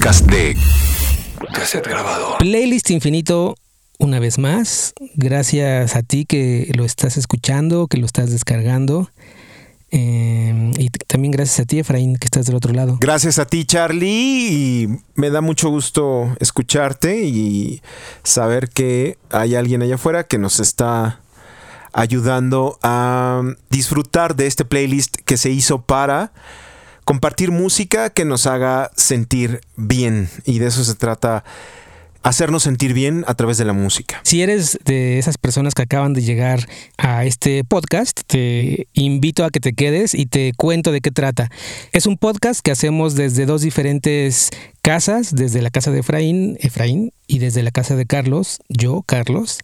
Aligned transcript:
podcast 0.00 0.24
de 0.30 0.56
Cassette 1.52 1.86
Grabado. 1.86 2.38
Playlist 2.38 2.88
Infinito, 2.88 3.54
una 3.98 4.18
vez 4.18 4.38
más. 4.38 4.94
Gracias 5.14 5.94
a 5.94 6.02
ti 6.02 6.24
que 6.24 6.72
lo 6.74 6.86
estás 6.86 7.18
escuchando, 7.18 7.86
que 7.86 7.98
lo 7.98 8.06
estás 8.06 8.30
descargando. 8.30 9.10
Eh, 9.90 10.72
y 10.78 10.88
también 10.88 11.32
gracias 11.32 11.60
a 11.60 11.64
ti, 11.66 11.80
Efraín, 11.80 12.16
que 12.16 12.24
estás 12.24 12.46
del 12.46 12.56
otro 12.56 12.72
lado. 12.72 12.96
Gracias 12.98 13.38
a 13.38 13.44
ti, 13.44 13.66
Charlie. 13.66 14.48
Y 14.48 14.88
me 15.16 15.28
da 15.28 15.42
mucho 15.42 15.68
gusto 15.68 16.34
escucharte 16.40 17.24
y 17.24 17.82
saber 18.22 18.70
que 18.70 19.18
hay 19.30 19.54
alguien 19.54 19.82
allá 19.82 19.96
afuera 19.96 20.24
que 20.24 20.38
nos 20.38 20.60
está 20.60 21.20
ayudando 21.92 22.78
a 22.82 23.42
disfrutar 23.68 24.34
de 24.34 24.46
este 24.46 24.64
playlist 24.64 25.16
que 25.26 25.36
se 25.36 25.50
hizo 25.50 25.82
para 25.82 26.32
compartir 27.04 27.50
música 27.50 28.10
que 28.10 28.24
nos 28.24 28.46
haga 28.46 28.90
sentir 28.96 29.60
bien. 29.76 30.28
Y 30.44 30.58
de 30.58 30.66
eso 30.66 30.84
se 30.84 30.94
trata 30.94 31.44
hacernos 32.22 32.62
sentir 32.62 32.92
bien 32.92 33.24
a 33.26 33.34
través 33.34 33.58
de 33.58 33.64
la 33.64 33.72
música. 33.72 34.20
Si 34.24 34.42
eres 34.42 34.78
de 34.84 35.18
esas 35.18 35.38
personas 35.38 35.74
que 35.74 35.82
acaban 35.82 36.12
de 36.12 36.22
llegar 36.22 36.68
a 36.98 37.24
este 37.24 37.64
podcast, 37.64 38.20
te 38.26 38.88
invito 38.92 39.44
a 39.44 39.50
que 39.50 39.60
te 39.60 39.72
quedes 39.72 40.14
y 40.14 40.26
te 40.26 40.52
cuento 40.56 40.92
de 40.92 41.00
qué 41.00 41.10
trata. 41.10 41.50
Es 41.92 42.06
un 42.06 42.16
podcast 42.16 42.60
que 42.60 42.70
hacemos 42.70 43.14
desde 43.14 43.46
dos 43.46 43.62
diferentes 43.62 44.50
casas, 44.82 45.34
desde 45.34 45.62
la 45.62 45.70
casa 45.70 45.90
de 45.90 46.00
Efraín, 46.00 46.56
Efraín, 46.60 47.12
y 47.26 47.38
desde 47.38 47.62
la 47.62 47.70
casa 47.70 47.96
de 47.96 48.06
Carlos, 48.06 48.58
yo, 48.68 49.02
Carlos, 49.06 49.60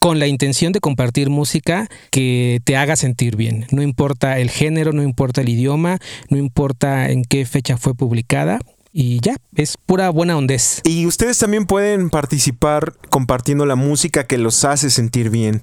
con 0.00 0.18
la 0.18 0.26
intención 0.26 0.72
de 0.72 0.80
compartir 0.80 1.30
música 1.30 1.88
que 2.10 2.60
te 2.64 2.76
haga 2.76 2.96
sentir 2.96 3.36
bien. 3.36 3.66
No 3.70 3.82
importa 3.82 4.38
el 4.38 4.50
género, 4.50 4.92
no 4.92 5.02
importa 5.02 5.40
el 5.40 5.48
idioma, 5.48 5.98
no 6.30 6.36
importa 6.36 7.10
en 7.10 7.22
qué 7.24 7.46
fecha 7.46 7.76
fue 7.76 7.94
publicada, 7.94 8.58
y 8.98 9.20
ya, 9.20 9.36
es 9.54 9.76
pura 9.76 10.08
buena 10.08 10.38
ondez. 10.38 10.80
Y 10.82 11.04
ustedes 11.04 11.36
también 11.36 11.66
pueden 11.66 12.08
participar 12.08 12.94
compartiendo 13.10 13.66
la 13.66 13.74
música 13.74 14.26
que 14.26 14.38
los 14.38 14.64
hace 14.64 14.88
sentir 14.88 15.28
bien 15.28 15.60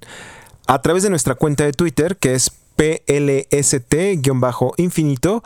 a 0.68 0.84
través 0.84 1.02
de 1.02 1.10
nuestra 1.10 1.34
cuenta 1.34 1.64
de 1.66 1.72
Twitter, 1.72 2.18
que 2.18 2.36
es 2.36 2.52
PLST-infinito. 2.76 5.44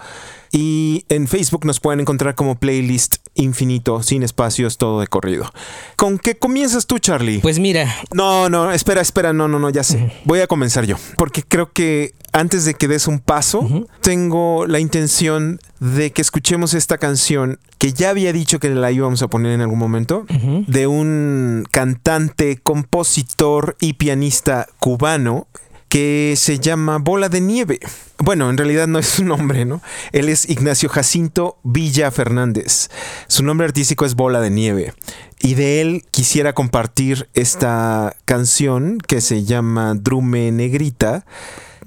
Y 0.51 1.05
en 1.09 1.27
Facebook 1.27 1.65
nos 1.65 1.79
pueden 1.79 1.99
encontrar 1.99 2.35
como 2.35 2.57
playlist 2.57 3.17
infinito, 3.35 4.01
sin 4.01 4.23
espacios, 4.23 4.77
todo 4.77 5.01
de 5.01 5.07
corrido. 5.07 5.51
¿Con 5.95 6.19
qué 6.19 6.37
comienzas 6.37 6.87
tú, 6.87 6.99
Charlie? 6.99 7.39
Pues 7.39 7.59
mira. 7.59 7.93
No, 8.13 8.49
no, 8.49 8.71
espera, 8.71 9.01
espera, 9.01 9.33
no, 9.33 9.47
no, 9.47 9.59
no, 9.59 9.69
ya 9.69 9.83
sé. 9.83 10.11
Voy 10.25 10.39
a 10.39 10.47
comenzar 10.47 10.85
yo. 10.85 10.95
Porque 11.17 11.43
creo 11.43 11.71
que 11.71 12.13
antes 12.31 12.65
de 12.65 12.75
que 12.75 12.87
des 12.87 13.07
un 13.07 13.19
paso, 13.19 13.67
tengo 14.01 14.67
la 14.67 14.79
intención 14.79 15.59
de 15.79 16.11
que 16.11 16.21
escuchemos 16.21 16.73
esta 16.73 16.97
canción 16.97 17.59
que 17.77 17.93
ya 17.93 18.09
había 18.09 18.33
dicho 18.33 18.59
que 18.59 18.69
la 18.69 18.91
íbamos 18.91 19.21
a 19.21 19.27
poner 19.27 19.53
en 19.53 19.61
algún 19.61 19.79
momento, 19.79 20.25
de 20.67 20.87
un 20.87 21.65
cantante, 21.71 22.57
compositor 22.57 23.77
y 23.79 23.93
pianista 23.93 24.67
cubano 24.79 25.47
que 25.89 26.35
se 26.37 26.59
llama 26.59 26.97
Bola 26.97 27.29
de 27.29 27.41
Nieve. 27.41 27.79
Bueno, 28.19 28.49
en 28.49 28.57
realidad 28.57 28.87
no 28.87 28.99
es 28.99 29.07
su 29.07 29.23
nombre, 29.23 29.65
¿no? 29.65 29.81
Él 30.11 30.29
es 30.29 30.49
Ignacio 30.49 30.89
Jacinto 30.89 31.57
Villa 31.63 32.11
Fernández. 32.11 32.89
Su 33.27 33.43
nombre 33.43 33.65
artístico 33.65 34.05
es 34.05 34.15
Bola 34.15 34.41
de 34.41 34.49
Nieve. 34.49 34.93
Y 35.39 35.53
de 35.53 35.81
él 35.81 36.03
quisiera 36.11 36.53
compartir 36.53 37.29
esta 37.33 38.15
canción 38.25 38.97
que 38.97 39.21
se 39.21 39.43
llama 39.43 39.93
Drume 39.95 40.51
Negrita. 40.51 41.25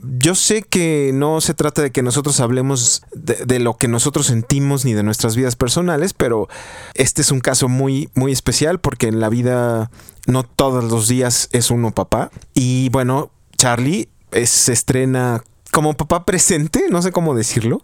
Yo 0.03 0.35
sé 0.35 0.63
que 0.63 1.11
no 1.13 1.43
se 1.43 1.53
trata 1.53 1.83
de 1.83 1.91
que 1.91 2.03
nosotros 2.03 2.41
hablemos 2.41 3.03
de, 3.13 3.45
de, 3.45 3.59
lo 3.59 3.77
que 3.77 3.87
nosotros 3.87 4.27
sentimos 4.27 4.87
ni 4.87 4.95
de 4.95 5.03
nuestras 5.03 5.37
vidas 5.37 5.57
personales, 5.57 6.15
pero 6.15 6.49
este 6.95 7.21
es 7.21 7.31
un 7.31 7.41
caso 7.41 7.69
muy, 7.69 8.09
muy 8.15 8.33
especial 8.33 8.81
porque 8.81 9.09
en 9.09 9.21
la 9.21 9.29
vida 9.29 9.91
no 10.27 10.45
todos 10.45 10.85
los 10.85 11.07
días 11.07 11.51
es 11.53 11.71
uno 11.71 11.91
papá. 11.91 12.31
Y 12.55 12.89
bueno, 12.91 13.31
Charlie 13.61 14.09
es, 14.33 14.49
se 14.49 14.73
estrena 14.73 15.45
como 15.71 15.93
papá 15.93 16.25
presente, 16.25 16.87
no 16.89 17.03
sé 17.03 17.13
cómo 17.13 17.35
decirlo, 17.35 17.83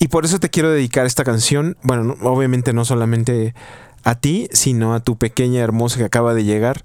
y 0.00 0.08
por 0.08 0.24
eso 0.24 0.40
te 0.40 0.50
quiero 0.50 0.68
dedicar 0.68 1.06
esta 1.06 1.22
canción, 1.22 1.76
bueno, 1.84 2.02
no, 2.02 2.14
obviamente 2.28 2.72
no 2.72 2.84
solamente 2.84 3.54
a 4.02 4.16
ti, 4.16 4.48
sino 4.50 4.94
a 4.94 5.00
tu 5.00 5.16
pequeña 5.18 5.60
hermosa 5.60 5.98
que 5.98 6.04
acaba 6.04 6.34
de 6.34 6.42
llegar, 6.42 6.82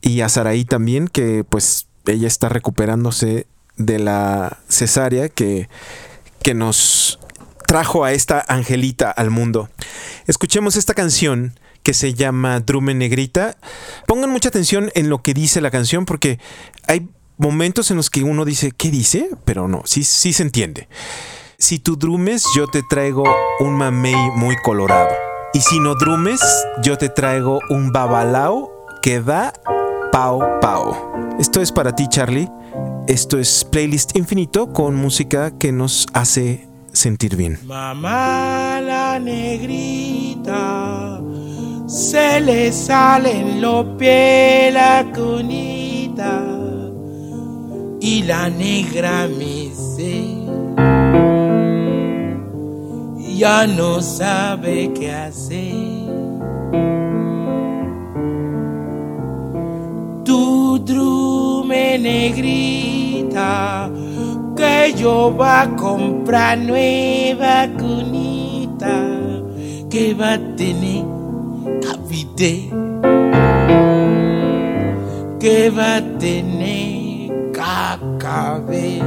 y 0.00 0.22
a 0.22 0.30
Saraí 0.30 0.64
también, 0.64 1.08
que 1.08 1.44
pues 1.44 1.86
ella 2.06 2.26
está 2.26 2.48
recuperándose 2.48 3.46
de 3.76 3.98
la 3.98 4.60
cesárea 4.66 5.28
que, 5.28 5.68
que 6.42 6.54
nos 6.54 7.18
trajo 7.66 8.04
a 8.04 8.12
esta 8.12 8.42
angelita 8.48 9.10
al 9.10 9.28
mundo. 9.28 9.68
Escuchemos 10.26 10.76
esta 10.76 10.94
canción 10.94 11.60
que 11.82 11.92
se 11.92 12.14
llama 12.14 12.60
Drume 12.60 12.94
Negrita. 12.94 13.58
Pongan 14.06 14.30
mucha 14.30 14.48
atención 14.48 14.90
en 14.94 15.10
lo 15.10 15.20
que 15.20 15.34
dice 15.34 15.60
la 15.60 15.70
canción 15.70 16.06
porque 16.06 16.38
hay 16.88 17.10
momentos 17.36 17.90
en 17.90 17.96
los 17.96 18.10
que 18.10 18.22
uno 18.22 18.44
dice, 18.44 18.72
¿qué 18.72 18.90
dice? 18.90 19.30
Pero 19.44 19.68
no, 19.68 19.82
sí, 19.84 20.04
sí 20.04 20.32
se 20.32 20.42
entiende. 20.42 20.88
Si 21.58 21.78
tú 21.78 21.96
drumes, 21.96 22.44
yo 22.54 22.66
te 22.66 22.82
traigo 22.88 23.24
un 23.60 23.74
mamey 23.76 24.30
muy 24.36 24.56
colorado. 24.56 25.10
Y 25.52 25.60
si 25.60 25.78
no 25.80 25.94
drumes, 25.94 26.40
yo 26.82 26.98
te 26.98 27.08
traigo 27.08 27.60
un 27.70 27.92
babalao 27.92 28.70
que 29.02 29.20
da 29.20 29.52
pao 30.10 30.58
pao. 30.60 31.12
Esto 31.38 31.60
es 31.60 31.70
para 31.72 31.94
ti, 31.94 32.08
Charlie. 32.08 32.48
Esto 33.06 33.38
es 33.38 33.64
Playlist 33.64 34.16
Infinito 34.16 34.72
con 34.72 34.96
música 34.96 35.56
que 35.56 35.72
nos 35.72 36.06
hace 36.12 36.66
sentir 36.92 37.36
bien. 37.36 37.58
Mamá 37.64 38.80
la 38.80 39.18
negrita, 39.18 40.42
se 41.86 42.40
le 42.40 42.72
salen 42.72 43.60
los 43.60 43.84
pies 43.96 44.72
la 44.72 45.04
cunita 45.14 46.53
y 48.04 48.22
la 48.24 48.50
negra 48.50 49.26
dice, 49.26 50.26
ya 53.34 53.66
no 53.66 54.02
sabe 54.02 54.92
qué 54.92 55.10
hacer. 55.10 55.72
Tu 60.22 60.78
drume 60.80 61.98
negrita, 61.98 63.90
que 64.54 64.92
yo 64.98 65.34
va 65.34 65.62
a 65.62 65.74
comprar 65.74 66.58
nueva 66.58 67.66
cunita, 67.78 69.00
que 69.88 70.12
va 70.12 70.34
a 70.34 70.56
tener 70.56 71.06
cavite, 71.80 72.68
que 75.40 75.70
va 75.70 75.96
a 75.96 76.18
tener 76.18 76.93
cacabe. 77.64 79.00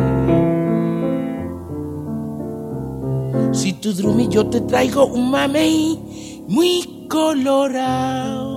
Si 3.52 3.74
tu 3.74 3.94
drumi 3.94 4.28
yo 4.30 4.48
te 4.48 4.62
traigo 4.62 5.06
un 5.06 5.32
mamey 5.32 6.00
muy 6.48 7.06
colorado. 7.10 8.56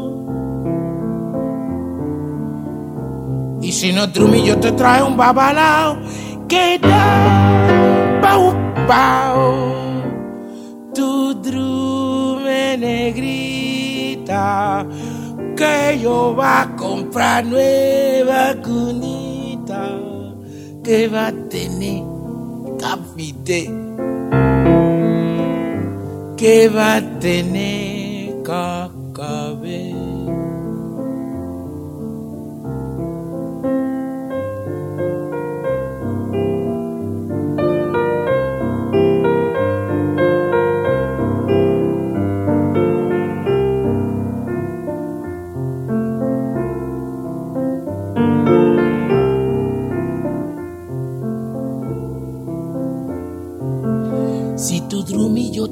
Y 3.62 3.72
si 3.72 3.92
no 3.92 4.06
drumi 4.06 4.44
yo 4.46 4.58
te 4.58 4.72
traigo 4.72 5.06
un 5.08 5.16
babalao 5.16 5.98
que 6.48 6.78
da 6.78 8.20
pau 8.22 8.54
pau. 8.88 9.40
Tu 10.94 11.34
drume 11.34 12.76
negrita 12.78 14.44
que 15.56 16.00
yo 16.02 16.34
va 16.34 16.62
a 16.62 16.76
comprar 16.76 17.44
nueva 17.44 18.54
cunita 18.64 19.19
que 20.90 21.06
va 21.06 21.28
a 21.28 21.32
tener 21.48 22.02
café 22.80 23.62
que 26.36 26.68
va 26.68 26.96
a 26.96 27.20
tener. 27.20 28.99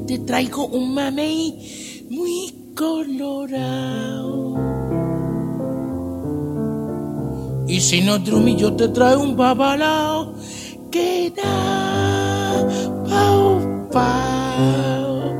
te 0.09 0.17
traigo 0.17 0.65
un 0.65 0.95
mamey 0.95 2.07
muy 2.09 2.73
colorado. 2.75 4.55
Y 7.67 7.79
si 7.79 8.01
no, 8.01 8.17
Drumi, 8.17 8.55
yo 8.55 8.73
te 8.73 8.87
traigo 8.87 9.21
un 9.21 9.37
babalao 9.37 10.33
que 10.89 11.31
da 11.37 12.65
pau 13.07 13.87
pau. 13.91 15.37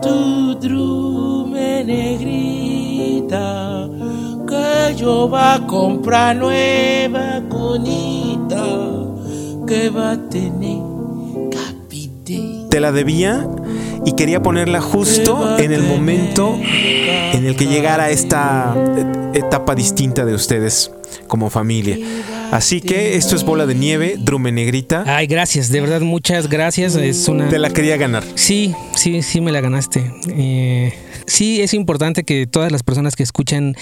Tu 0.00 0.54
drume 0.60 1.82
negrita, 1.82 3.48
que 4.46 4.94
yo 4.94 5.28
va 5.28 5.54
a 5.54 5.66
comprar 5.66 6.36
nueva 6.36 7.42
conita, 7.48 8.64
que 9.66 9.90
va 9.90 10.12
a 10.12 10.28
tener 10.28 10.78
capite. 11.50 12.68
¿Te 12.70 12.78
la 12.78 12.92
debía? 12.92 13.44
Y 14.06 14.12
quería 14.12 14.42
ponerla 14.42 14.80
justo 14.80 15.58
en 15.58 15.72
el 15.72 15.82
momento 15.82 16.58
en 16.62 17.46
el 17.46 17.56
que 17.56 17.66
llegara 17.66 18.10
esta 18.10 18.74
et- 19.32 19.36
etapa 19.44 19.74
distinta 19.74 20.24
de 20.24 20.34
ustedes 20.34 20.90
como 21.26 21.50
familia. 21.50 21.98
Así 22.50 22.80
que 22.80 23.16
esto 23.16 23.34
es 23.34 23.44
Bola 23.44 23.66
de 23.66 23.74
Nieve, 23.74 24.16
Drume 24.18 24.52
Negrita. 24.52 25.04
Ay, 25.06 25.26
gracias, 25.26 25.70
de 25.70 25.80
verdad, 25.80 26.00
muchas 26.02 26.48
gracias. 26.48 26.94
Es 26.96 27.26
una. 27.28 27.48
Te 27.48 27.58
la 27.58 27.70
quería 27.70 27.96
ganar. 27.96 28.22
Sí, 28.34 28.74
sí, 28.94 29.22
sí 29.22 29.40
me 29.40 29.50
la 29.50 29.60
ganaste. 29.60 30.12
Eh, 30.28 30.92
sí, 31.26 31.62
es 31.62 31.74
importante 31.74 32.24
que 32.24 32.46
todas 32.46 32.70
las 32.70 32.82
personas 32.82 33.16
que 33.16 33.22
escuchan 33.22 33.74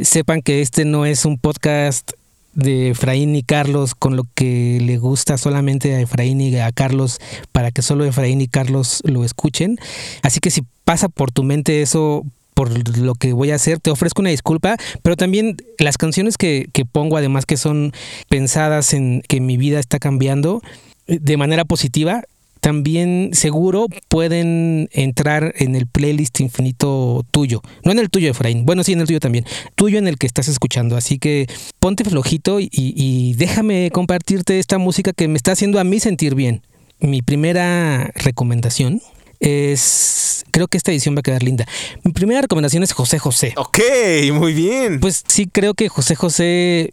sepan 0.00 0.42
que 0.42 0.62
este 0.62 0.84
no 0.84 1.06
es 1.06 1.24
un 1.24 1.38
podcast 1.38 2.12
de 2.56 2.90
Efraín 2.90 3.36
y 3.36 3.42
Carlos 3.42 3.94
con 3.94 4.16
lo 4.16 4.24
que 4.34 4.78
le 4.82 4.96
gusta 4.96 5.38
solamente 5.38 5.94
a 5.94 6.00
Efraín 6.00 6.40
y 6.40 6.56
a 6.56 6.72
Carlos 6.72 7.20
para 7.52 7.70
que 7.70 7.82
solo 7.82 8.04
Efraín 8.04 8.40
y 8.40 8.48
Carlos 8.48 9.02
lo 9.04 9.24
escuchen. 9.24 9.76
Así 10.22 10.40
que 10.40 10.50
si 10.50 10.62
pasa 10.84 11.08
por 11.08 11.30
tu 11.30 11.44
mente 11.44 11.82
eso 11.82 12.24
por 12.54 12.70
lo 12.98 13.14
que 13.14 13.34
voy 13.34 13.50
a 13.50 13.56
hacer, 13.56 13.80
te 13.80 13.90
ofrezco 13.90 14.22
una 14.22 14.30
disculpa, 14.30 14.78
pero 15.02 15.14
también 15.14 15.58
las 15.78 15.98
canciones 15.98 16.38
que, 16.38 16.70
que 16.72 16.86
pongo, 16.86 17.18
además 17.18 17.44
que 17.44 17.58
son 17.58 17.92
pensadas 18.30 18.94
en 18.94 19.22
que 19.28 19.40
mi 19.40 19.58
vida 19.58 19.78
está 19.78 19.98
cambiando 19.98 20.62
eh, 21.06 21.18
de 21.20 21.36
manera 21.36 21.66
positiva, 21.66 22.22
también 22.66 23.30
seguro 23.32 23.86
pueden 24.08 24.88
entrar 24.90 25.54
en 25.56 25.76
el 25.76 25.86
playlist 25.86 26.40
infinito 26.40 27.24
tuyo. 27.30 27.62
No 27.84 27.92
en 27.92 28.00
el 28.00 28.10
tuyo, 28.10 28.28
Efraín. 28.28 28.66
Bueno, 28.66 28.82
sí, 28.82 28.92
en 28.92 29.00
el 29.00 29.06
tuyo 29.06 29.20
también. 29.20 29.44
Tuyo 29.76 30.00
en 30.00 30.08
el 30.08 30.18
que 30.18 30.26
estás 30.26 30.48
escuchando. 30.48 30.96
Así 30.96 31.20
que 31.20 31.46
ponte 31.78 32.02
flojito 32.02 32.58
y, 32.58 32.68
y 32.72 33.34
déjame 33.34 33.92
compartirte 33.92 34.58
esta 34.58 34.78
música 34.78 35.12
que 35.12 35.28
me 35.28 35.36
está 35.36 35.52
haciendo 35.52 35.78
a 35.78 35.84
mí 35.84 36.00
sentir 36.00 36.34
bien. 36.34 36.60
Mi 36.98 37.22
primera 37.22 38.10
recomendación 38.16 39.00
es... 39.38 40.44
Creo 40.50 40.66
que 40.66 40.76
esta 40.76 40.90
edición 40.90 41.14
va 41.14 41.20
a 41.20 41.22
quedar 41.22 41.44
linda. 41.44 41.68
Mi 42.02 42.10
primera 42.10 42.40
recomendación 42.40 42.82
es 42.82 42.92
José 42.92 43.20
José. 43.20 43.54
Ok, 43.58 43.78
muy 44.32 44.54
bien. 44.54 44.98
Pues 44.98 45.22
sí, 45.28 45.46
creo 45.46 45.74
que 45.74 45.88
José 45.88 46.16
José 46.16 46.90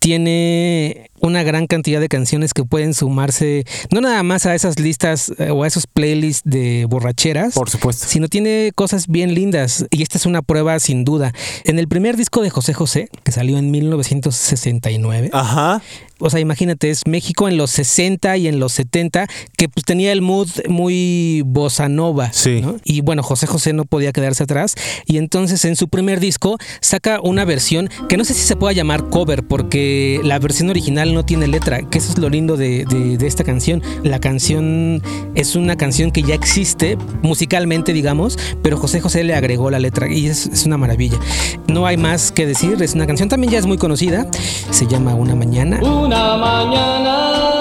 tiene 0.00 1.07
una 1.20 1.42
gran 1.42 1.66
cantidad 1.66 2.00
de 2.00 2.08
canciones 2.08 2.52
que 2.54 2.64
pueden 2.64 2.94
sumarse, 2.94 3.64
no 3.92 4.00
nada 4.00 4.22
más 4.22 4.46
a 4.46 4.54
esas 4.54 4.78
listas 4.78 5.32
eh, 5.38 5.50
o 5.50 5.62
a 5.64 5.66
esos 5.66 5.86
playlists 5.86 6.42
de 6.48 6.86
borracheras, 6.88 7.54
Por 7.54 7.70
supuesto. 7.70 8.06
sino 8.08 8.28
tiene 8.28 8.72
cosas 8.74 9.06
bien 9.08 9.34
lindas 9.34 9.86
y 9.90 10.02
esta 10.02 10.18
es 10.18 10.26
una 10.26 10.42
prueba 10.42 10.78
sin 10.80 11.04
duda. 11.04 11.32
En 11.64 11.78
el 11.78 11.88
primer 11.88 12.16
disco 12.16 12.42
de 12.42 12.50
José 12.50 12.74
José, 12.74 13.08
que 13.24 13.32
salió 13.32 13.58
en 13.58 13.70
1969, 13.70 15.30
Ajá. 15.32 15.82
o 16.18 16.30
sea, 16.30 16.40
imagínate, 16.40 16.90
es 16.90 17.06
México 17.06 17.48
en 17.48 17.56
los 17.56 17.70
60 17.70 18.36
y 18.36 18.48
en 18.48 18.60
los 18.60 18.72
70, 18.72 19.26
que 19.56 19.68
pues 19.68 19.84
tenía 19.84 20.12
el 20.12 20.22
mood 20.22 20.48
muy 20.68 21.42
bossa 21.46 21.88
nova. 21.88 22.32
Sí. 22.32 22.60
¿no? 22.60 22.76
Y 22.84 23.00
bueno, 23.02 23.22
José 23.22 23.46
José 23.46 23.72
no 23.72 23.84
podía 23.84 24.12
quedarse 24.12 24.42
atrás. 24.44 24.74
Y 25.06 25.18
entonces 25.18 25.64
en 25.64 25.76
su 25.76 25.88
primer 25.88 26.20
disco 26.20 26.58
saca 26.80 27.20
una 27.22 27.44
versión 27.44 27.88
que 28.08 28.16
no 28.16 28.24
sé 28.24 28.34
si 28.34 28.42
se 28.42 28.56
pueda 28.56 28.72
llamar 28.72 29.08
cover, 29.10 29.44
porque 29.46 30.20
la 30.24 30.38
versión 30.38 30.70
original 30.70 31.07
no 31.14 31.24
tiene 31.24 31.46
letra, 31.46 31.82
que 31.82 31.98
eso 31.98 32.12
es 32.12 32.18
lo 32.18 32.28
lindo 32.28 32.56
de, 32.56 32.84
de- 32.84 33.26
esta 33.26 33.44
canción. 33.44 33.82
La 34.04 34.18
canción 34.20 35.02
es 35.34 35.54
una 35.56 35.76
canción 35.76 36.10
que 36.10 36.22
ya 36.22 36.34
existe 36.34 36.96
musicalmente, 37.22 37.92
digamos, 37.92 38.38
pero 38.62 38.76
José 38.78 39.00
José 39.00 39.22
le 39.24 39.34
agregó 39.34 39.70
la 39.70 39.78
letra 39.78 40.08
y 40.10 40.26
es, 40.26 40.46
es 40.46 40.64
una 40.66 40.78
maravilla. 40.78 41.18
No 41.66 41.86
hay 41.86 41.96
más 41.96 42.32
que 42.32 42.46
decir, 42.46 42.80
es 42.82 42.94
una 42.94 43.06
canción 43.06 43.28
también 43.28 43.52
ya 43.52 43.58
es 43.58 43.66
muy 43.66 43.76
conocida, 43.78 44.26
se 44.70 44.86
llama 44.86 45.14
Una 45.14 45.34
Mañana. 45.34 45.78
Una 45.82 46.36
mañana, 46.36 47.57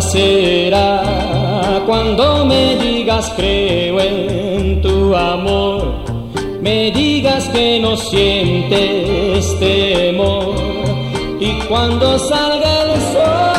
será 0.00 1.82
cuando 1.86 2.44
me 2.44 2.76
digas 2.76 3.32
creo 3.36 4.00
en 4.00 4.82
tu 4.82 5.14
amor, 5.14 5.94
me 6.60 6.90
digas 6.90 7.48
que 7.48 7.78
no 7.80 7.96
sientes 7.96 9.58
temor. 9.58 10.54
Y 11.38 11.52
cuando 11.68 12.18
salga 12.18 12.82
el 12.84 13.00
sol 13.12 13.55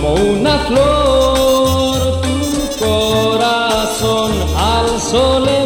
como 0.00 0.14
una 0.14 0.58
flor 0.60 2.20
tu 2.22 2.84
corazón 2.84 4.32
al 4.56 5.00
sol 5.00 5.59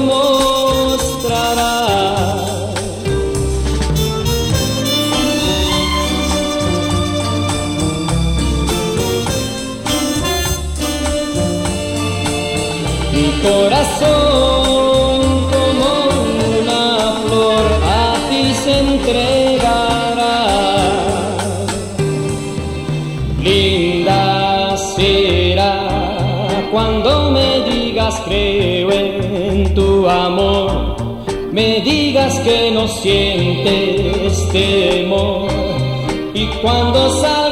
y 34.57 36.47
cuando 36.63 37.11
salga 37.21 37.44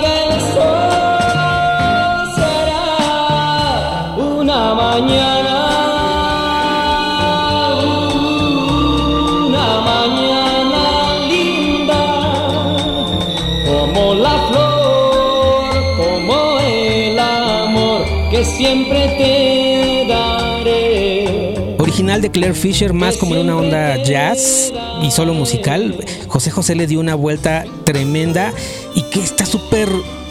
De 22.21 22.31
Claire 22.31 22.55
Fisher, 22.55 22.93
más 22.93 23.17
como 23.17 23.35
en 23.35 23.41
una 23.41 23.57
onda 23.57 24.03
jazz 24.03 24.71
y 25.03 25.11
solo 25.11 25.33
musical. 25.33 26.05
José 26.29 26.51
José 26.51 26.75
le 26.75 26.87
dio 26.87 27.01
una 27.01 27.15
vuelta 27.15 27.65
tremenda 27.85 28.53
y 28.95 29.03
que 29.05 29.21
está 29.21 29.47
súper 29.47 29.89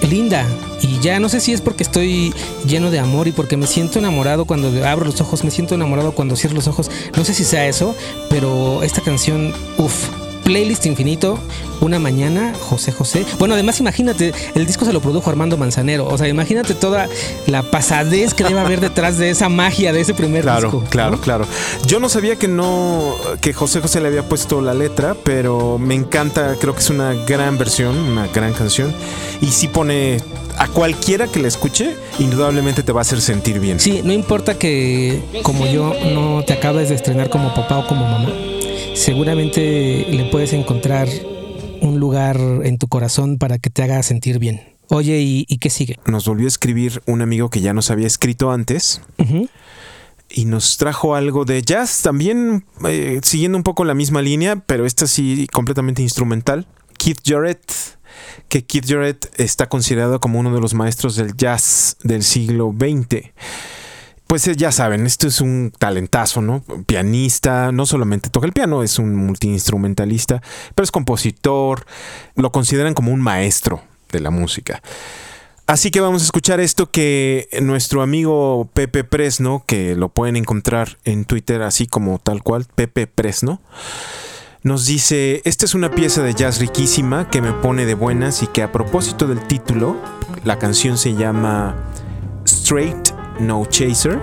linda. 0.08 0.46
Y 0.82 1.00
ya 1.00 1.20
no 1.20 1.28
sé 1.28 1.40
si 1.40 1.54
es 1.54 1.62
porque 1.62 1.82
estoy 1.82 2.34
lleno 2.68 2.92
de 2.92 3.00
amor 3.00 3.28
y 3.28 3.32
porque 3.32 3.58
me 3.58 3.66
siento 3.66 3.98
enamorado 3.98 4.46
cuando 4.46 4.70
abro 4.88 5.06
los 5.06 5.20
ojos, 5.22 5.44
me 5.44 5.50
siento 5.50 5.74
enamorado 5.74 6.12
cuando 6.14 6.36
cierro 6.36 6.56
los 6.56 6.68
ojos. 6.68 6.92
No 7.18 7.26
sé 7.26 7.34
si 7.34 7.44
sea 7.44 7.68
eso, 7.68 7.96
pero 8.30 8.84
esta 8.84 9.02
canción, 9.02 9.52
uff, 9.78 10.08
playlist 10.44 10.86
infinito, 10.86 11.40
una 11.80 12.00
mañana, 12.00 12.54
José 12.60 12.92
José. 12.92 13.26
Bueno, 13.40 13.54
además 13.56 13.80
imagínate, 13.80 14.34
el 14.56 14.66
disco 14.66 14.86
se 14.86 14.94
lo 14.94 15.02
produjo 15.02 15.30
Armando 15.30 15.58
Manzanero. 15.58 16.08
O 16.08 16.18
sea, 16.18 16.28
imagínate 16.28 16.76
toda 16.76 17.08
la 17.48 17.64
pasadez 17.64 18.34
que 18.34 18.44
debe 18.44 18.60
haber 18.60 18.80
detrás 18.82 19.18
de 19.18 19.30
esa 19.30 19.50
magia 19.50 19.92
de 19.94 20.02
ese 20.02 20.14
primer 20.14 20.44
Claro, 20.44 20.72
disco. 20.72 20.84
claro, 20.90 21.12
¿no? 21.18 21.22
claro. 21.22 21.46
Yo 21.88 22.00
no 22.00 22.10
sabía 22.10 22.36
que 22.36 22.48
no, 22.48 23.16
que 23.42 23.54
José 23.54 23.82
José 23.82 24.00
le 24.02 24.08
había 24.08 24.24
puesto 24.24 24.62
la 24.62 24.74
letra, 24.74 25.16
pero 25.24 25.78
me 25.78 25.96
encanta, 25.96 26.56
creo 26.60 26.74
que 26.74 26.80
es 26.82 26.90
una 26.90 27.14
gran 27.14 27.58
versión, 27.58 27.98
una 27.98 28.28
gran 28.28 28.54
canción. 28.54 28.94
Y 29.42 29.48
sí 29.48 29.68
pone 29.68 30.18
a 30.58 30.68
cualquiera 30.68 31.28
que 31.28 31.40
la 31.40 31.48
escuche, 31.48 31.96
indudablemente 32.20 32.84
te 32.84 32.92
va 32.92 33.00
a 33.00 33.04
hacer 33.04 33.22
sentir 33.22 33.60
bien. 33.60 33.80
Sí, 33.80 34.02
no 34.04 34.14
importa 34.14 34.60
que 34.60 35.24
como 35.42 35.66
yo 35.66 35.94
no 36.14 36.44
te 36.46 36.54
acabes 36.54 36.90
de 36.90 36.96
estrenar 36.96 37.30
como 37.30 37.54
papá 37.56 37.80
o 37.80 37.88
como 37.88 38.06
mamá, 38.08 38.30
seguramente 38.94 40.06
le 40.10 40.30
puedes 40.32 40.54
encontrar 40.54 41.08
un 41.82 42.00
lugar 42.00 42.38
en 42.64 42.78
tu 42.78 42.88
corazón 42.88 43.38
para 43.38 43.58
que 43.58 43.70
te 43.70 43.84
haga 43.84 44.02
sentir 44.04 44.40
bien. 44.40 44.62
Oye, 44.90 45.20
¿y, 45.22 45.46
y 45.48 45.58
qué 45.58 45.70
sigue? 45.70 45.98
Nos 46.06 46.26
volvió 46.26 46.46
a 46.46 46.50
escribir 46.50 47.02
un 47.06 47.22
amigo 47.22 47.50
que 47.50 47.62
ya 47.62 47.74
nos 47.74 47.92
había 47.92 48.08
escrito 48.08 48.52
antes 48.52 49.02
y 50.34 50.46
nos 50.46 50.78
trajo 50.78 51.16
algo 51.16 51.46
de 51.46 51.62
jazz, 51.62 52.02
también 52.02 52.66
eh, 52.88 53.20
siguiendo 53.24 53.58
un 53.58 53.64
poco 53.64 53.86
la 53.86 53.94
misma 53.94 54.22
línea, 54.22 54.58
pero 54.58 54.86
esta 54.86 55.08
sí 55.08 55.48
completamente 55.52 56.02
instrumental. 56.02 56.68
Keith 56.98 57.20
Jarrett, 57.26 57.72
que 58.48 58.64
Keith 58.64 58.86
Jarrett 58.88 59.32
está 59.40 59.68
considerado 59.68 60.20
como 60.20 60.40
uno 60.40 60.54
de 60.54 60.62
los 60.62 60.74
maestros 60.74 61.16
del 61.16 61.36
jazz 61.36 61.98
del 62.04 62.24
siglo 62.24 62.74
XX. 62.78 63.32
Pues 64.32 64.48
eh, 64.48 64.56
ya 64.56 64.72
saben, 64.72 65.06
esto 65.06 65.28
es 65.28 65.42
un 65.42 65.74
talentazo, 65.78 66.42
¿no? 66.42 66.64
Pianista, 66.86 67.74
no 67.74 67.86
solamente 67.86 68.30
toca 68.30 68.48
el 68.48 68.54
piano, 68.54 68.82
es 68.82 68.98
un 68.98 69.14
multiinstrumentalista, 69.14 70.42
pero 70.74 70.86
es 70.86 70.92
compositor, 70.92 71.86
lo 72.38 72.50
consideran 72.54 72.94
como 72.94 73.12
un 73.12 73.20
maestro 73.20 73.82
de 74.10 74.22
la 74.22 74.32
música. 74.32 74.82
Así 75.68 75.92
que 75.92 76.00
vamos 76.00 76.22
a 76.22 76.26
escuchar 76.26 76.62
esto 76.62 76.92
que 76.92 77.50
nuestro 77.62 78.02
amigo 78.02 78.70
Pepe 78.74 79.04
Presno, 79.04 79.66
que 79.68 79.98
lo 79.98 80.08
pueden 80.08 80.38
encontrar 80.38 80.98
en 81.04 81.26
Twitter 81.26 81.62
así 81.62 81.86
como 81.86 82.18
tal 82.18 82.42
cual, 82.42 82.66
Pepe 82.74 83.08
Presno, 83.08 83.62
nos 84.64 84.86
dice, 84.86 85.42
esta 85.44 85.66
es 85.66 85.76
una 85.76 85.92
pieza 85.92 86.24
de 86.24 86.34
jazz 86.34 86.60
riquísima 86.60 87.30
que 87.30 87.42
me 87.42 87.52
pone 87.52 87.86
de 87.86 87.96
buenas 87.96 88.44
y 88.44 88.48
que 88.48 88.64
a 88.64 88.72
propósito 88.72 89.28
del 89.28 89.46
título, 89.46 89.98
la 90.46 90.58
canción 90.58 90.98
se 90.98 91.16
llama 91.16 91.76
Straight 92.46 93.11
No 93.40 93.66
Chaser, 93.66 94.20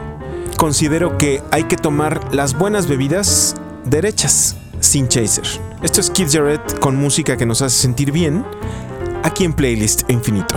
considero 0.57 1.19
que 1.19 1.43
hay 1.51 1.65
que 1.65 1.77
tomar 1.77 2.35
las 2.35 2.57
buenas 2.57 2.87
bebidas 2.89 3.57
derechas, 3.85 4.57
sin 4.81 5.09
chaser. 5.09 5.45
Esto 5.83 6.01
es 6.01 6.11
Kid 6.11 6.29
Jarrett 6.31 6.79
con 6.81 6.97
música 6.97 7.37
que 7.37 7.47
nos 7.47 7.63
hace 7.63 7.77
sentir 7.77 8.13
bien, 8.13 8.45
aquí 9.23 9.45
en 9.45 9.53
Playlist 9.53 10.09
Infinito. 10.11 10.57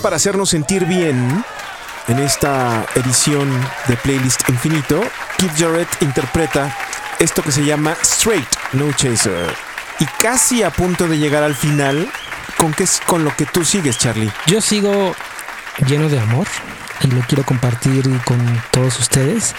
Para 0.00 0.16
hacernos 0.16 0.48
sentir 0.48 0.86
bien. 0.86 1.44
En 2.08 2.18
esta 2.18 2.86
edición 2.94 3.48
de 3.88 3.96
Playlist 3.98 4.48
Infinito, 4.48 5.02
Kid 5.36 5.50
Jarrett 5.56 5.88
interpreta 6.00 6.74
esto 7.18 7.42
que 7.42 7.52
se 7.52 7.62
llama 7.62 7.94
Straight 8.02 8.48
No 8.72 8.90
Chaser. 8.92 9.54
Y 10.00 10.06
casi 10.18 10.62
a 10.62 10.70
punto 10.70 11.06
de 11.08 11.18
llegar 11.18 11.42
al 11.42 11.54
final, 11.54 12.08
¿con 12.56 12.72
qué 12.72 12.84
es 12.84 13.02
con 13.06 13.22
lo 13.22 13.36
que 13.36 13.44
tú 13.44 13.66
sigues, 13.66 13.98
Charlie? 13.98 14.32
Yo 14.46 14.62
sigo 14.62 15.14
lleno 15.86 16.08
de 16.08 16.18
amor 16.18 16.46
y 17.02 17.08
lo 17.08 17.20
quiero 17.28 17.44
compartir 17.44 18.08
con 18.24 18.62
todos 18.70 18.98
ustedes. 18.98 19.54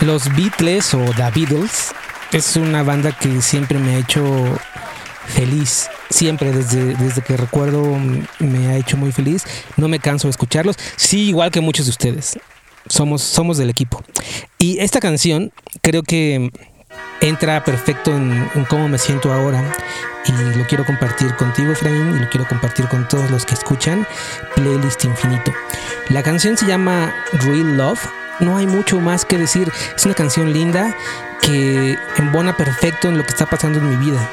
Los 0.00 0.28
Beatles 0.36 0.92
o 0.92 1.04
The 1.16 1.30
Beatles 1.34 1.92
es 2.32 2.56
una 2.56 2.82
banda 2.82 3.12
que 3.12 3.40
siempre 3.40 3.78
me 3.78 3.96
ha 3.96 3.98
hecho 3.98 4.22
feliz. 5.26 5.88
Siempre, 6.10 6.52
desde, 6.52 6.94
desde 6.96 7.22
que 7.22 7.36
recuerdo, 7.36 7.82
mm, 7.82 8.24
me 8.40 8.66
ha 8.68 8.76
hecho 8.76 8.96
muy 8.96 9.12
feliz. 9.12 9.44
No 9.76 9.88
me 9.88 10.00
canso 10.00 10.26
de 10.26 10.30
escucharlos. 10.30 10.76
Sí, 10.96 11.28
igual 11.28 11.50
que 11.50 11.60
muchos 11.60 11.86
de 11.86 11.90
ustedes. 11.90 12.38
Somos, 12.88 13.22
somos 13.22 13.58
del 13.58 13.70
equipo. 13.70 14.02
Y 14.58 14.78
esta 14.80 15.00
canción 15.00 15.52
creo 15.82 16.02
que 16.02 16.50
entra 17.20 17.62
perfecto 17.64 18.14
en, 18.14 18.48
en 18.54 18.64
cómo 18.64 18.88
me 18.88 18.98
siento 18.98 19.32
ahora. 19.32 19.62
Y 20.26 20.58
lo 20.58 20.66
quiero 20.66 20.84
compartir 20.84 21.34
contigo, 21.36 21.72
Efraín, 21.72 22.16
y 22.16 22.18
lo 22.18 22.28
quiero 22.28 22.46
compartir 22.46 22.86
con 22.88 23.08
todos 23.08 23.30
los 23.30 23.46
que 23.46 23.54
escuchan. 23.54 24.06
Playlist 24.54 25.04
Infinito. 25.04 25.52
La 26.08 26.22
canción 26.22 26.56
se 26.56 26.66
llama 26.66 27.14
Real 27.32 27.76
Love. 27.76 28.04
No 28.40 28.56
hay 28.56 28.66
mucho 28.66 29.00
más 29.00 29.24
que 29.24 29.38
decir. 29.38 29.70
Es 29.96 30.04
una 30.04 30.14
canción 30.14 30.52
linda 30.52 30.96
que 31.40 31.96
embona 32.16 32.56
perfecto 32.56 33.08
en 33.08 33.18
lo 33.18 33.24
que 33.24 33.30
está 33.30 33.46
pasando 33.46 33.78
en 33.78 33.90
mi 33.90 33.96
vida. 33.96 34.30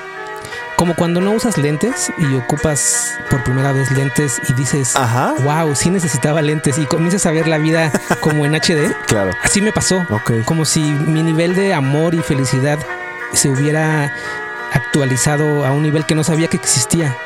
Como 0.77 0.95
cuando 0.95 1.19
no 1.21 1.31
usas 1.31 1.57
lentes 1.57 2.11
y 2.19 2.35
ocupas 2.35 3.17
por 3.31 3.43
primera 3.43 3.71
vez 3.71 3.89
lentes 3.91 4.39
y 4.47 4.53
dices, 4.53 4.95
Ajá. 4.95 5.33
wow, 5.43 5.75
sí 5.75 5.89
necesitaba 5.89 6.41
lentes 6.43 6.77
y 6.77 6.85
comienzas 6.85 7.25
a 7.25 7.31
ver 7.31 7.47
la 7.47 7.57
vida 7.57 7.91
como 8.21 8.45
en 8.45 8.53
HD. 8.53 8.95
Claro. 9.07 9.31
Así 9.43 9.59
me 9.59 9.71
pasó. 9.71 10.05
Ok. 10.11 10.43
Como 10.45 10.65
si 10.65 10.81
mi 10.81 11.23
nivel 11.23 11.55
de 11.55 11.73
amor 11.73 12.13
y 12.13 12.19
felicidad 12.19 12.77
se 13.33 13.49
hubiera 13.49 14.13
actualizado 14.71 15.65
a 15.65 15.71
un 15.71 15.81
nivel 15.81 16.05
que 16.05 16.13
no 16.13 16.23
sabía 16.23 16.47
que 16.47 16.57
existía. 16.57 17.17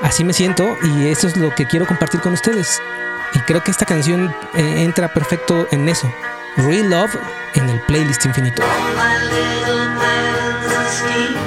Así 0.00 0.22
me 0.22 0.32
siento 0.32 0.76
y 0.82 1.08
eso 1.08 1.26
es 1.26 1.36
lo 1.36 1.52
que 1.54 1.66
quiero 1.66 1.86
compartir 1.86 2.20
con 2.20 2.34
ustedes. 2.34 2.80
Y 3.34 3.40
creo 3.40 3.64
que 3.64 3.72
esta 3.72 3.84
canción 3.84 4.32
eh, 4.54 4.82
entra 4.84 5.08
perfecto 5.12 5.66
en 5.72 5.88
eso. 5.88 6.08
Real 6.56 6.88
Love 6.88 7.16
en 7.54 7.68
el 7.68 7.80
playlist 7.80 8.24
infinito. 8.24 8.62
my 10.96 11.45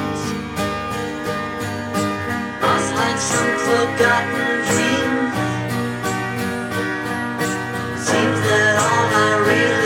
forgotten 3.70 4.50
dream 4.70 5.12
Seems 8.08 8.40
that 8.50 8.76
all 8.86 9.10
I 9.26 9.32
really 9.48 9.79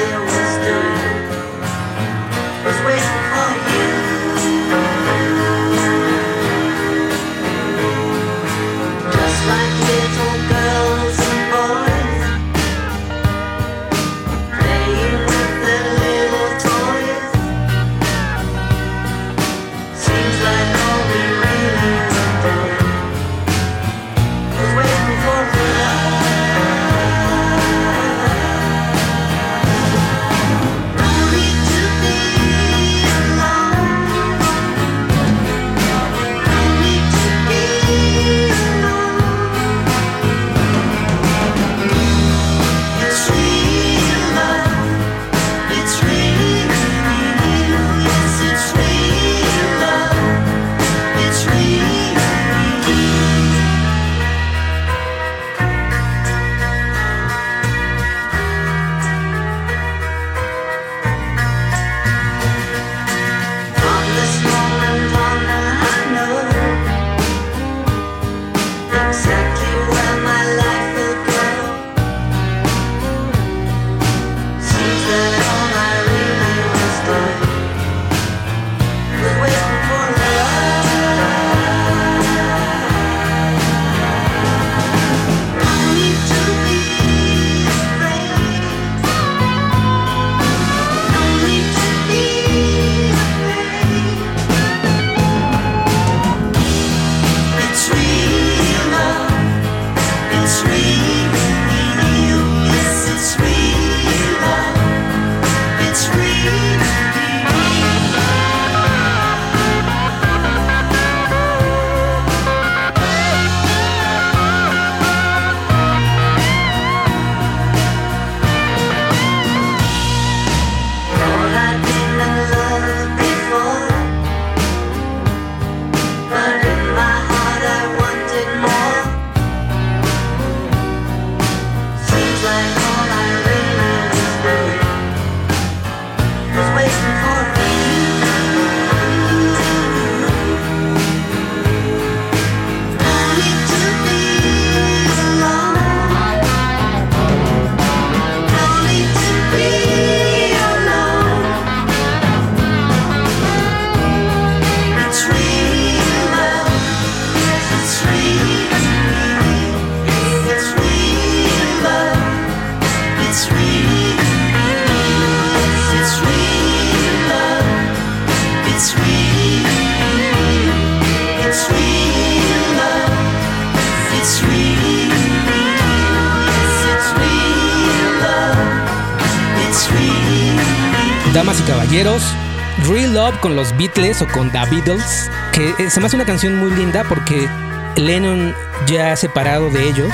Love 183.08 183.40
con 183.40 183.56
los 183.56 183.76
Beatles 183.78 184.22
o 184.22 184.28
con 184.28 184.52
The 184.52 184.60
Beatles, 184.70 185.30
que 185.52 185.74
eh, 185.78 185.90
se 185.90 186.00
me 186.00 186.08
una 186.14 186.26
canción 186.26 186.56
muy 186.58 186.72
linda 186.72 187.04
porque 187.08 187.48
Lennon 187.96 188.56
ya 188.88 189.16
separado 189.16 189.70
de 189.70 189.88
ellos 189.88 190.14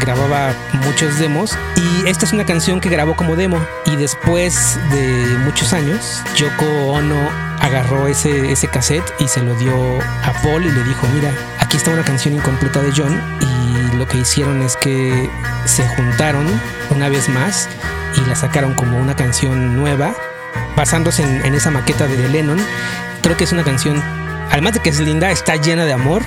grababa 0.00 0.54
muchos 0.84 1.18
demos 1.18 1.56
y 1.76 2.08
esta 2.08 2.24
es 2.24 2.32
una 2.32 2.46
canción 2.46 2.80
que 2.80 2.88
grabó 2.88 3.14
como 3.14 3.36
demo 3.36 3.58
y 3.86 3.96
después 3.96 4.78
de 4.90 5.38
muchos 5.44 5.72
años 5.72 6.22
Yoko 6.36 6.64
Ono 6.92 7.16
agarró 7.60 8.08
ese, 8.08 8.52
ese 8.52 8.68
cassette 8.68 9.04
y 9.18 9.28
se 9.28 9.42
lo 9.42 9.54
dio 9.54 9.74
a 10.00 10.32
Paul 10.42 10.64
y 10.64 10.70
le 10.70 10.82
dijo 10.84 11.06
mira 11.14 11.32
aquí 11.58 11.76
está 11.76 11.90
una 11.90 12.04
canción 12.04 12.34
incompleta 12.34 12.80
de 12.80 12.92
John 12.96 13.20
y 13.40 13.96
lo 13.96 14.06
que 14.06 14.18
hicieron 14.18 14.62
es 14.62 14.76
que 14.76 15.28
se 15.66 15.86
juntaron 15.88 16.46
una 16.90 17.08
vez 17.08 17.28
más 17.28 17.68
y 18.16 18.28
la 18.28 18.34
sacaron 18.34 18.74
como 18.74 18.98
una 18.98 19.14
canción 19.14 19.76
nueva, 19.76 20.14
basándose 20.76 21.22
en, 21.22 21.54
esa 21.54 21.70
maqueta 21.70 22.06
de 22.06 22.28
Lennon. 22.28 22.58
Creo 23.22 23.36
que 23.36 23.44
es 23.44 23.52
una 23.52 23.64
canción, 23.64 24.02
además 24.50 24.74
de 24.74 24.80
que 24.80 24.90
es 24.90 25.00
linda, 25.00 25.30
está 25.30 25.56
llena 25.56 25.84
de 25.84 25.92
amor 25.92 26.22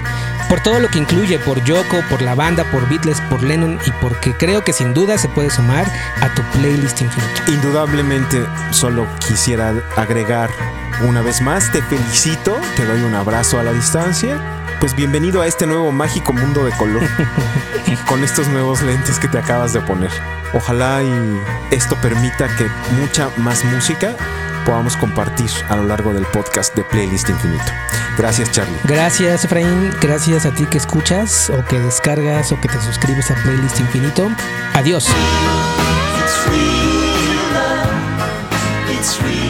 por 0.49 0.61
todo 0.61 0.79
lo 0.79 0.87
que 0.89 0.99
incluye, 0.99 1.39
por 1.39 1.63
Yoko, 1.63 2.01
por 2.09 2.21
la 2.21 2.35
banda, 2.35 2.63
por 2.65 2.87
Beatles, 2.87 3.19
por 3.21 3.41
Lennon 3.41 3.79
y 3.85 3.91
porque 4.01 4.33
creo 4.33 4.63
que 4.63 4.73
sin 4.73 4.93
duda 4.93 5.17
se 5.17 5.29
puede 5.29 5.49
sumar 5.49 5.85
a 6.21 6.29
tu 6.33 6.43
playlist 6.57 7.01
infinito. 7.01 7.41
Indudablemente, 7.47 8.45
solo 8.71 9.07
quisiera 9.27 9.73
agregar 9.95 10.49
una 11.07 11.21
vez 11.21 11.41
más, 11.41 11.71
te 11.71 11.81
felicito, 11.81 12.55
te 12.75 12.85
doy 12.85 13.01
un 13.01 13.15
abrazo 13.15 13.59
a 13.59 13.63
la 13.63 13.73
distancia. 13.73 14.62
Pues 14.79 14.95
bienvenido 14.95 15.41
a 15.41 15.47
este 15.47 15.65
nuevo 15.65 15.91
mágico 15.91 16.33
mundo 16.33 16.65
de 16.65 16.71
color 16.73 17.03
con 18.07 18.23
estos 18.23 18.47
nuevos 18.47 18.81
lentes 18.81 19.19
que 19.19 19.27
te 19.27 19.37
acabas 19.37 19.73
de 19.73 19.81
poner. 19.81 20.11
Ojalá 20.53 21.01
y 21.01 21.39
esto 21.71 21.95
permita 22.01 22.47
que 22.55 22.67
mucha 22.99 23.29
más 23.37 23.63
música 23.65 24.15
podamos 24.65 24.97
compartir 24.97 25.49
a 25.69 25.75
lo 25.75 25.85
largo 25.85 26.13
del 26.13 26.25
podcast 26.25 26.75
de 26.75 26.83
Playlist 26.83 27.29
Infinito. 27.29 27.71
Gracias, 28.17 28.51
Charlie. 28.51 28.77
Gracias, 28.83 29.45
Efraín. 29.45 29.91
Gracias 30.01 30.45
a 30.45 30.51
ti 30.51 30.65
que 30.65 30.77
escuchas 30.77 31.49
o 31.49 31.65
que 31.65 31.79
descargas 31.79 32.51
o 32.51 32.61
que 32.61 32.67
te 32.67 32.79
suscribes 32.81 33.31
a 33.31 33.35
Playlist 33.35 33.79
Infinito. 33.79 34.29
Adiós. 34.73 35.07
It's 36.19 36.47
real 36.49 37.53
love. 37.53 38.99
It's 38.99 39.21
real. 39.21 39.42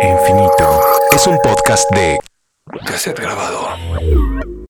Infinito. 0.00 0.80
Es 1.14 1.26
un 1.26 1.38
podcast 1.38 1.90
de 1.90 2.18
cassette 2.84 3.20
grabado. 3.20 4.56